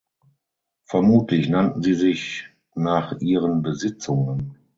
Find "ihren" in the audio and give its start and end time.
3.21-3.61